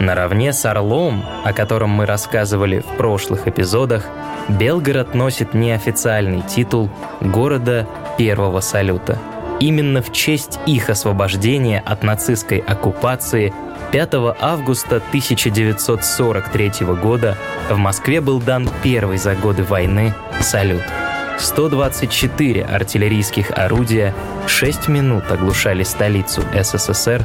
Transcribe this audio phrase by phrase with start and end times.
[0.00, 4.06] Наравне с Орлом, о котором мы рассказывали в прошлых эпизодах,
[4.48, 6.88] Белгород носит неофициальный титул
[7.20, 9.18] города первого салюта.
[9.60, 13.52] Именно в честь их освобождения от нацистской оккупации
[13.92, 17.36] 5 августа 1943 года
[17.68, 20.82] в Москве был дан первый за годы войны салют.
[21.38, 24.14] 124 артиллерийских орудия
[24.46, 27.22] 6 минут оглушали столицу СССР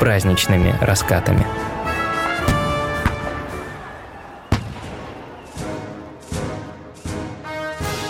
[0.00, 1.46] праздничными раскатами.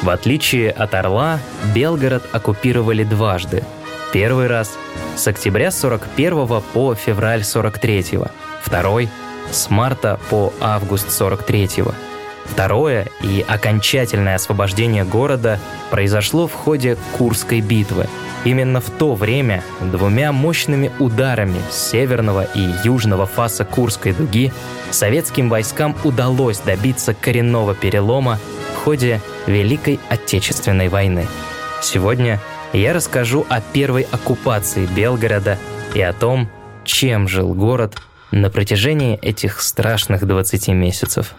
[0.07, 1.41] В отличие от Орла,
[1.75, 3.65] Белгород оккупировали дважды.
[4.13, 4.79] Первый раз
[5.17, 8.21] с октября 41 по февраль 43,
[8.63, 9.09] второй
[9.51, 11.83] с марта по август 43.
[12.45, 15.59] Второе и окончательное освобождение города
[15.91, 18.07] произошло в ходе Курской битвы.
[18.45, 24.53] Именно в то время двумя мощными ударами с северного и южного фаса Курской дуги
[24.93, 28.39] советским войскам удалось добиться коренного перелома
[28.87, 31.27] ходе Великой Отечественной войны.
[31.83, 32.39] Сегодня
[32.73, 35.59] я расскажу о первой оккупации Белгорода
[35.93, 36.49] и о том,
[36.85, 37.97] чем жил город
[38.31, 41.35] на протяжении этих страшных 20 месяцев.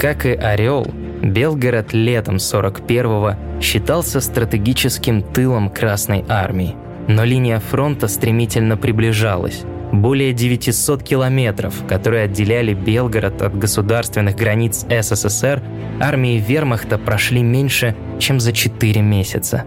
[0.00, 6.74] Как и Орел, Белгород летом 41-го считался стратегическим тылом Красной Армии.
[7.06, 9.62] Но линия фронта стремительно приближалась,
[9.92, 15.62] более 900 километров, которые отделяли Белгород от государственных границ СССР,
[16.00, 19.64] армии вермахта прошли меньше, чем за 4 месяца.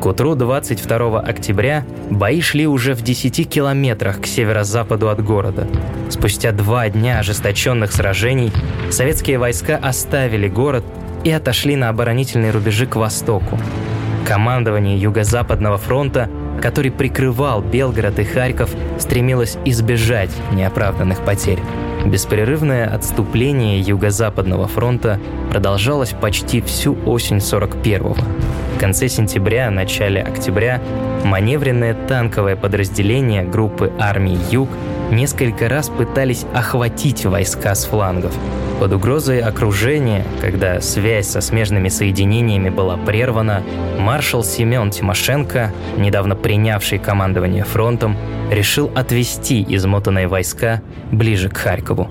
[0.00, 5.66] К утру 22 октября бои шли уже в 10 километрах к северо-западу от города.
[6.10, 8.52] Спустя два дня ожесточенных сражений
[8.90, 10.84] советские войска оставили город
[11.24, 13.58] и отошли на оборонительные рубежи к востоку.
[14.26, 16.28] Командование Юго-Западного фронта
[16.60, 21.60] который прикрывал Белгород и Харьков, стремилась избежать неоправданных потерь.
[22.04, 25.18] Беспрерывное отступление Юго-Западного фронта
[25.50, 28.14] продолжалось почти всю осень 41-го.
[28.76, 30.82] В конце сентября, начале октября
[31.24, 34.68] маневренное танковое подразделение группы армий «Юг»
[35.10, 38.34] несколько раз пытались охватить войска с флангов.
[38.84, 43.62] Под угрозой окружения, когда связь со смежными соединениями была прервана,
[43.98, 48.14] маршал Семен Тимошенко, недавно принявший командование фронтом,
[48.50, 52.10] решил отвести измотанные войска ближе к Харькову.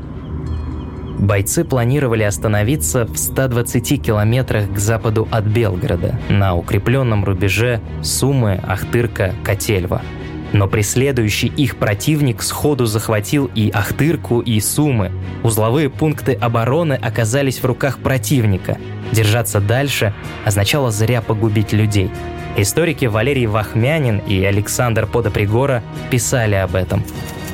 [1.19, 9.35] Бойцы планировали остановиться в 120 километрах к западу от Белгорода, на укрепленном рубеже Сумы, Ахтырка,
[9.44, 10.01] Котельва–
[10.53, 15.12] но преследующий их противник сходу захватил и Ахтырку, и Сумы.
[15.44, 18.78] Узловые пункты обороны оказались в руках противника.
[19.12, 20.13] Держаться дальше
[20.46, 22.09] означало зря погубить людей.
[22.56, 27.03] Историки Валерий Вахмянин и Александр Подопригора писали об этом.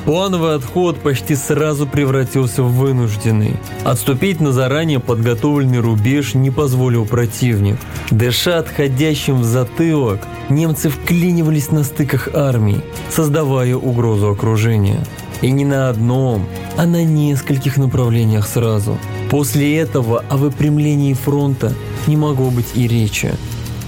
[0.04, 3.56] Плановый отход почти сразу превратился в вынужденный.
[3.84, 7.76] Отступить на заранее подготовленный рубеж не позволил противник.
[8.10, 15.04] Дыша отходящим в затылок, немцы вклинивались на стыках армий, создавая угрозу окружения.
[15.42, 16.46] И не на одном,
[16.76, 18.98] а на нескольких направлениях сразу.
[19.30, 21.72] После этого о выпрямлении фронта
[22.06, 23.32] не могло быть и речи.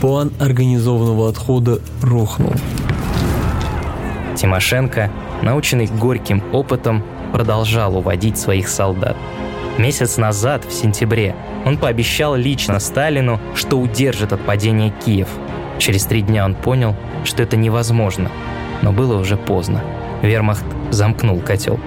[0.01, 2.53] План организованного отхода рухнул.
[4.37, 5.11] Тимошенко
[5.43, 9.17] наученный горьким опытом, продолжал уводить своих солдат.
[9.79, 15.29] Месяц назад, в сентябре, он пообещал лично Сталину, что удержит от падения Киев.
[15.79, 16.95] Через три дня он понял,
[17.25, 18.31] что это невозможно,
[18.83, 19.83] но было уже поздно.
[20.23, 21.81] Вермахт замкнул котел.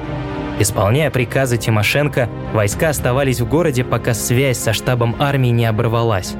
[0.59, 6.33] Исполняя приказы Тимошенко, войска оставались в городе, пока связь со штабом армии не оборвалась.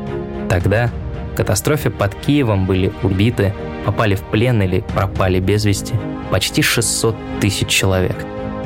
[0.50, 0.90] Тогда
[1.36, 3.54] в катастрофе под Киевом были убиты,
[3.86, 5.94] попали в плен или пропали без вести
[6.32, 8.16] почти 600 тысяч человек.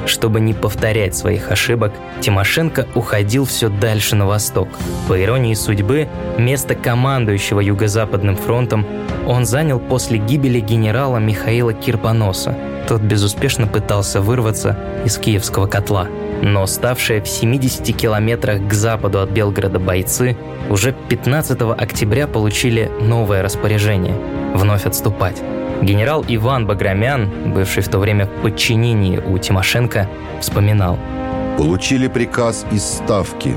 [0.06, 4.68] Чтобы не повторять своих ошибок, Тимошенко уходил все дальше на восток.
[5.08, 6.08] По иронии судьбы,
[6.38, 8.86] место командующего Юго-Западным фронтом
[9.26, 12.56] он занял после гибели генерала Михаила Кирпоноса.
[12.88, 16.08] Тот безуспешно пытался вырваться из киевского котла.
[16.42, 20.38] Но ставшие в 70 километрах к западу от Белгорода бойцы
[20.70, 24.16] уже 15 октября получили новое распоряжение–
[24.54, 25.42] вновь отступать.
[25.82, 30.08] Генерал Иван Баграмян, бывший в то время в подчинении у Тимошенко,
[30.42, 30.98] вспоминал.
[31.58, 33.56] «Получили приказ из Ставки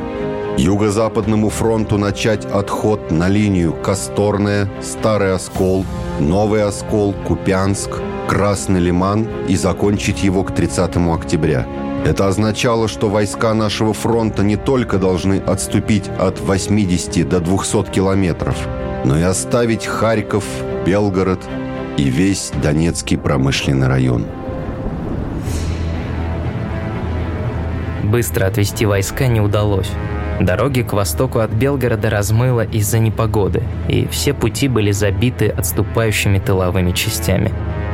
[0.58, 5.84] Юго-Западному фронту начать отход на линию Косторная, Старый Оскол,
[6.20, 7.90] Новый Оскол, Купянск,
[8.28, 11.66] Красный Лиман и закончить его к 30 октября.
[12.04, 18.56] Это означало, что войска нашего фронта не только должны отступить от 80 до 200 километров,
[19.04, 20.44] но и оставить Харьков,
[20.84, 21.40] Белгород
[21.96, 24.26] и весь Донецкий промышленный район.
[28.04, 29.90] Быстро отвести войска не удалось.
[30.40, 36.92] Дороги к востоку от Белгорода размыло из-за непогоды, и все пути были забиты отступающими тыловыми
[36.92, 37.52] частями.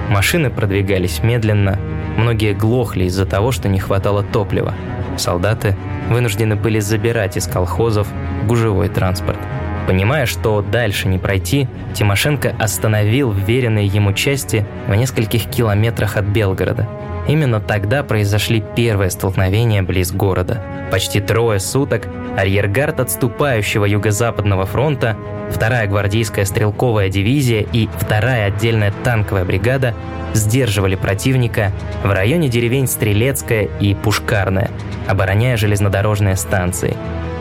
[0.09, 1.79] Машины продвигались медленно,
[2.17, 4.75] многие глохли из-за того, что не хватало топлива.
[5.19, 5.77] Солдаты
[6.09, 8.09] вынуждены были забирать из колхозов
[8.47, 9.39] гужевой транспорт.
[9.87, 16.87] Понимая, что дальше не пройти, Тимошенко остановил вверенные ему части в нескольких километрах от Белгорода.
[17.29, 20.63] Именно тогда произошли первые столкновения близ города.
[20.91, 22.09] Почти трое суток
[22.39, 25.15] арьергард отступающего Юго-Западного фронта,
[25.51, 29.95] вторая гвардейская стрелковая дивизия и вторая отдельная танковая бригада
[30.33, 31.73] сдерживали противника
[32.03, 34.71] в районе деревень Стрелецкая и Пушкарная,
[35.07, 36.97] обороняя железнодорожные станции.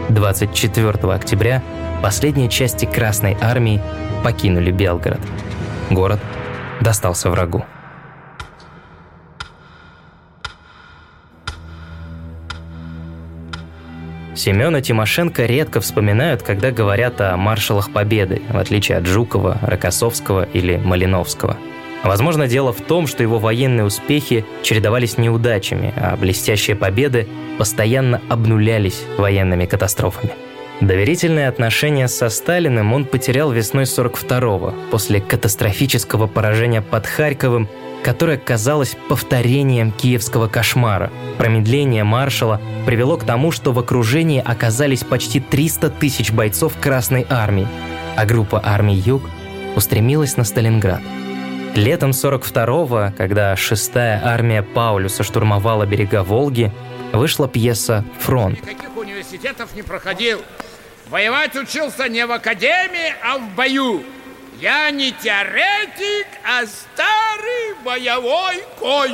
[0.10, 1.64] 24 октября
[2.04, 3.82] последние части Красной Армии
[4.24, 5.22] покинули Белгород.
[5.90, 6.20] Город
[6.82, 7.64] достался врагу.
[14.38, 20.78] Семена Тимошенко редко вспоминают, когда говорят о маршалах Победы, в отличие от Жукова, Рокоссовского или
[20.78, 21.58] Малиновского.
[22.04, 29.02] Возможно, дело в том, что его военные успехи чередовались неудачами, а блестящие победы постоянно обнулялись
[29.18, 30.32] военными катастрофами.
[30.82, 37.68] Доверительные отношения со Сталиным он потерял весной 42-го, после катастрофического поражения под Харьковым,
[38.04, 41.12] которое казалось повторением киевского кошмара.
[41.40, 47.68] Промедление маршала привело к тому, что в окружении оказались почти 300 тысяч бойцов Красной Армии,
[48.16, 49.24] а группа армий Юг
[49.76, 51.02] устремилась на Сталинград.
[51.76, 56.72] Летом 42-го, когда 6-я армия Паулюса штурмовала берега Волги,
[57.14, 58.60] вышла пьеса «Фронт».
[59.28, 60.40] Университетов не проходил.
[61.10, 64.02] Воевать учился не в академии, а в бою.
[64.62, 69.12] Я не теоретик, а старый боевой конь.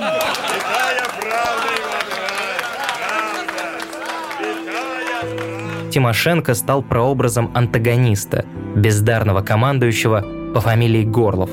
[5.89, 8.45] Тимошенко стал прообразом антагониста,
[8.75, 11.49] бездарного командующего по фамилии Горлов.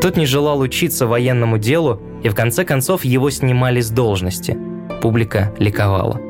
[0.00, 4.56] Тот не желал учиться военному делу, и в конце концов его снимали с должности.
[5.02, 6.20] Публика ликовала.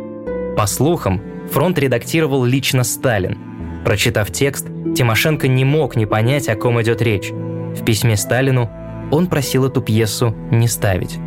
[0.56, 3.38] По слухам, фронт редактировал лично Сталин–
[3.85, 7.31] Прочитав текст, Тимошенко не мог не понять, о ком идет речь.
[7.31, 8.70] В письме Сталину
[9.12, 11.19] он просил эту пьесу не ставить.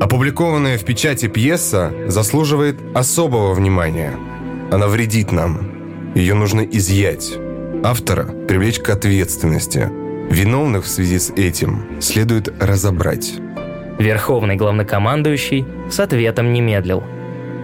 [0.00, 4.12] Опубликованная в печати пьеса заслуживает особого внимания.
[4.70, 6.12] Она вредит нам.
[6.14, 7.36] Ее нужно изъять.
[7.82, 9.90] Автора привлечь к ответственности.
[10.30, 13.34] Виновных в связи с этим следует разобрать.
[13.98, 17.02] Верховный главнокомандующий с ответом не медлил.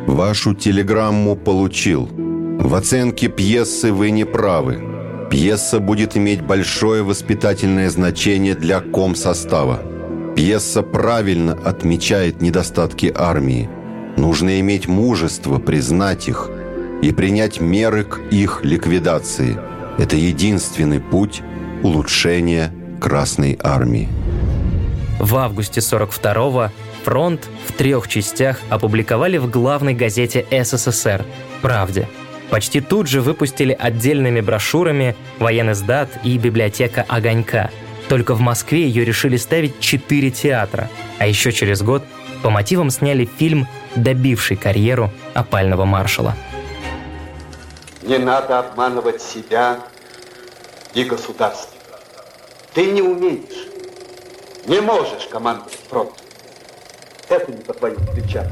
[0.07, 2.09] Вашу телеграмму получил.
[2.11, 4.83] В оценке пьесы вы не правы.
[5.31, 9.81] Пьеса будет иметь большое воспитательное значение для комсостава.
[10.35, 13.69] Пьеса правильно отмечает недостатки армии.
[14.17, 16.51] Нужно иметь мужество признать их
[17.03, 19.57] и принять меры к их ликвидации.
[19.99, 21.43] Это единственный путь
[21.83, 24.09] улучшения Красной армии.
[25.19, 26.71] В августе 42-го
[27.11, 31.25] фронт в трех частях опубликовали в главной газете СССР
[31.61, 32.09] «Правде».
[32.51, 37.71] Почти тут же выпустили отдельными брошюрами военный сдат и библиотека «Огонька».
[38.09, 40.89] Только в Москве ее решили ставить четыре театра,
[41.19, 42.05] а еще через год
[42.45, 46.37] по мотивам сняли фильм, добивший карьеру опального маршала.
[48.03, 49.81] Не надо обманывать себя
[50.95, 51.77] и государство.
[52.73, 53.67] Ты не умеешь,
[54.69, 56.30] не можешь командовать фронтом.
[57.31, 58.45] Не по твоим плечам.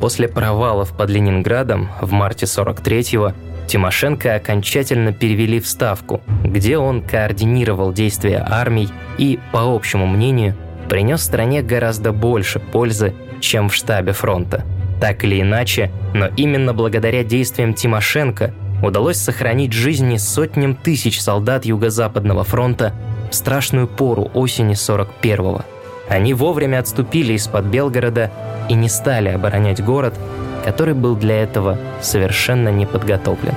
[0.00, 3.32] После провалов под Ленинградом в марте 43-го
[3.68, 10.56] Тимошенко окончательно перевели в Ставку, где он координировал действия армий и, по общему мнению,
[10.88, 14.64] принес стране гораздо больше пользы, чем в штабе фронта.
[15.00, 18.52] Так или иначе, но именно благодаря действиям Тимошенко
[18.82, 22.92] удалось сохранить жизни сотням тысяч солдат Юго-Западного фронта
[23.30, 25.64] в страшную пору осени 41-го.
[26.08, 28.30] Они вовремя отступили из-под Белгорода
[28.68, 30.14] и не стали оборонять город,
[30.64, 33.54] который был для этого совершенно не подготовлен.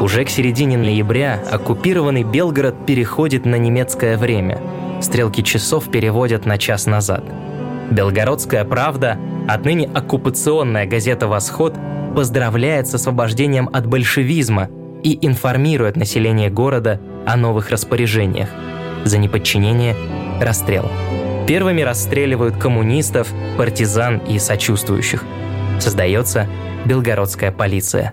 [0.00, 4.60] Уже к середине ноября оккупированный Белгород переходит на немецкое время.
[5.00, 7.22] Стрелки часов переводят на час назад.
[7.90, 11.74] Белгородская правда, отныне оккупационная газета «Восход»,
[12.14, 14.68] поздравляет с освобождением от большевизма
[15.02, 18.48] и информирует население города о новых распоряжениях.
[19.04, 19.96] За неподчинение–
[20.40, 20.88] расстрел.
[21.46, 25.24] Первыми расстреливают коммунистов, партизан и сочувствующих.
[25.80, 26.46] Создается
[26.84, 28.12] Белгородская полиция.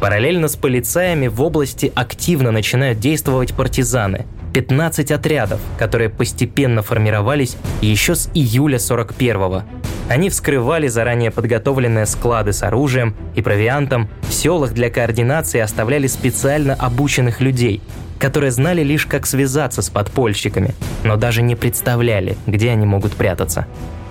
[0.00, 4.26] Параллельно с полицаями в области активно начинают действовать партизаны.
[4.52, 9.62] 15 отрядов, которые постепенно формировались еще с июля 41-го.
[10.08, 16.74] Они вскрывали заранее подготовленные склады с оружием и провиантом, в селах для координации оставляли специально
[16.74, 17.80] обученных людей,
[18.18, 23.66] которые знали лишь как связаться с подпольщиками, но даже не представляли, где они могут прятаться.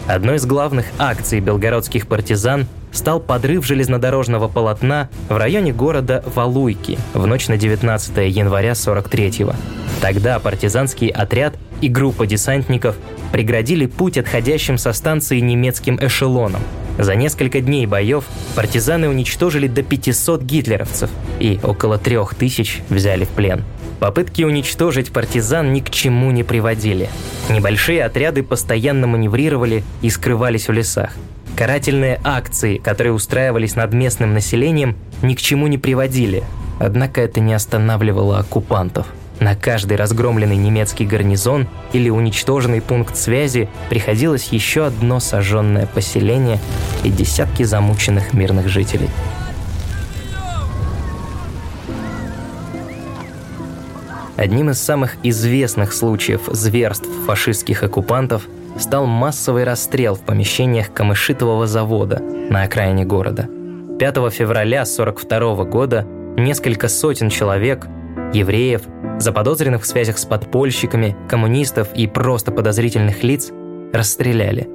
[0.08, 7.26] Одной из главных акций белгородских партизан стал подрыв железнодорожного полотна в районе города Валуйки в
[7.26, 9.54] ночь на 19 января 43-го.
[10.02, 12.96] Тогда партизанский отряд и группа десантников
[13.32, 16.62] преградили путь отходящим со станции немецким эшелоном.
[16.98, 23.64] За несколько дней боев партизаны уничтожили до 500 гитлеровцев и около 3000 взяли в плен.
[24.00, 27.10] Попытки уничтожить партизан ни к чему не приводили.
[27.50, 31.14] Небольшие отряды постоянно маневрировали и скрывались в лесах.
[31.56, 36.44] Карательные акции, которые устраивались над местным населением, ни к чему не приводили.
[36.80, 39.08] Однако это не останавливало оккупантов.
[39.40, 46.60] На каждый разгромленный немецкий гарнизон или уничтоженный пункт связи приходилось еще одно сожженное поселение
[47.04, 49.10] и десятки замученных мирных жителей.
[54.38, 58.48] Одним из самых известных случаев зверств фашистских оккупантов
[58.78, 63.48] стал массовый расстрел в помещениях камышитового завода на окраине города.
[64.00, 66.06] 5 февраля 1942 года
[66.38, 67.88] несколько сотен человек,
[68.34, 68.82] евреев,
[69.20, 73.52] заподозренных в связях с подпольщиками, коммунистов и просто подозрительных лиц,
[73.94, 74.68] расстреляли,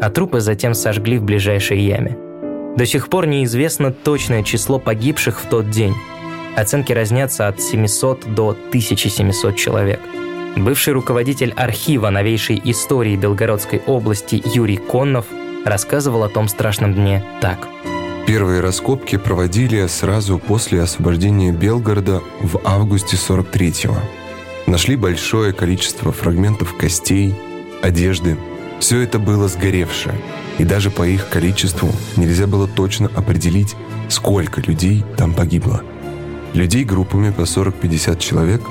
[0.00, 2.18] а трупы затем сожгли в ближайшей яме.
[2.76, 5.94] До сих пор неизвестно точное число погибших в тот день–
[6.56, 10.00] Оценки разнятся от 700 до 1700 человек.
[10.56, 15.26] Бывший руководитель архива новейшей истории Белгородской области Юрий Коннов
[15.64, 17.68] рассказывал о том страшном дне так.
[18.26, 23.96] Первые раскопки проводили сразу после освобождения Белгорода в августе 43-го.
[24.66, 27.34] Нашли большое количество фрагментов костей,
[27.82, 28.36] одежды.
[28.80, 30.14] Все это было сгоревшее,
[30.58, 33.76] и даже по их количеству нельзя было точно определить,
[34.08, 35.82] сколько людей там погибло–
[36.54, 38.62] Людей группами по 40-50 человек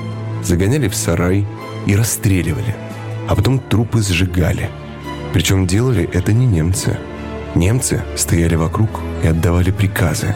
[0.42, 1.46] загоняли в сарай
[1.86, 2.74] и расстреливали,
[3.28, 4.70] а потом трупы сжигали.
[5.32, 6.96] Причем делали это не немцы.
[7.54, 10.34] Немцы стояли вокруг и отдавали приказы,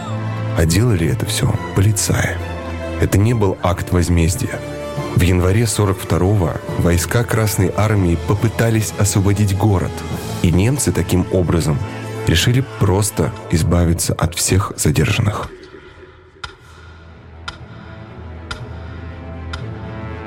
[0.56, 2.36] а делали это все полицаи.
[3.00, 4.58] Это не был акт возмездия.
[5.14, 6.52] В январе 42-го
[6.82, 9.92] войска Красной Армии попытались освободить город,
[10.42, 11.78] и немцы таким образом
[12.26, 15.50] решили просто избавиться от всех задержанных.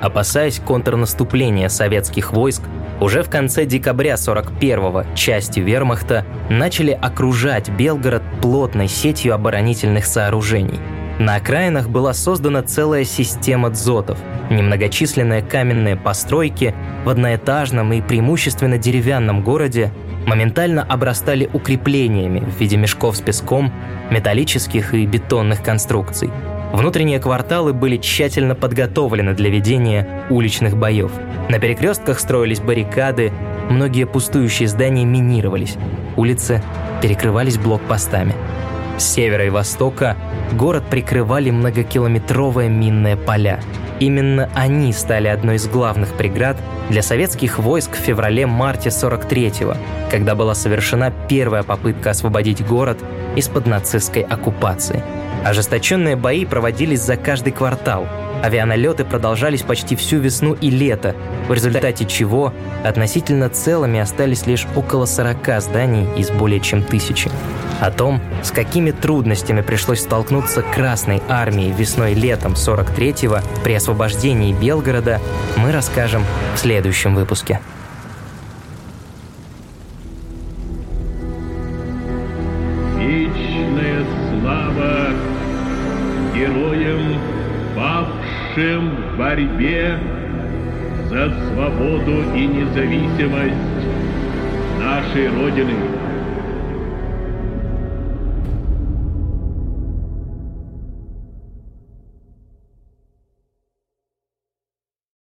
[0.01, 2.63] Опасаясь контрнаступления советских войск,
[3.00, 10.79] уже в конце декабря 41-го части вермахта начали окружать Белгород плотной сетью оборонительных сооружений.
[11.20, 14.17] На окраинах была создана целая система дзотов,
[14.50, 16.74] немногочисленные каменные постройки
[17.05, 19.91] в одноэтажном и преимущественно деревянном городе
[20.25, 23.72] моментально обрастали укреплениями в виде мешков с песком,
[24.10, 26.31] металлических и бетонных конструкций–
[26.74, 31.12] Внутренние кварталы были тщательно подготовлены для ведения уличных боев.
[31.50, 33.34] На перекрестках строились баррикады,
[33.70, 35.75] многие пустующие здания минировались,
[36.16, 36.63] улицы
[37.01, 38.34] перекрывались блокпостами.
[38.98, 40.16] С севера и востока
[40.54, 43.60] город прикрывали многокилометровые минные поля.
[44.00, 46.58] Именно они стали одной из главных преград
[46.90, 49.75] для советских войск в феврале-марте 43-го,
[50.10, 52.98] когда была совершена первая попытка освободить город
[53.36, 55.04] из-под нацистской оккупации–
[55.43, 58.07] Ожесточенные бои проводились за каждый квартал.
[58.43, 61.15] Авианалеты продолжались почти всю весну и лето,
[61.48, 67.29] в результате чего относительно целыми остались лишь около 40 зданий из более чем тысячи.
[67.79, 75.19] О том, с какими трудностями пришлось столкнуться Красной армии весной летом 43-го при освобождении Белгорода,
[75.57, 76.24] мы расскажем
[76.55, 77.60] в следующем выпуске.
[89.12, 89.98] В борьбе
[91.10, 93.56] за свободу и независимость
[94.80, 95.74] нашей Родины.